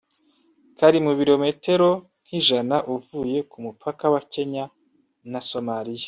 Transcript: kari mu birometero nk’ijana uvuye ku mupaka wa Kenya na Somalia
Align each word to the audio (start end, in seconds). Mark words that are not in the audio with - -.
kari 0.77 0.99
mu 1.05 1.11
birometero 1.19 1.89
nk’ijana 2.25 2.75
uvuye 2.95 3.39
ku 3.49 3.57
mupaka 3.65 4.05
wa 4.13 4.21
Kenya 4.33 4.63
na 5.31 5.39
Somalia 5.49 5.99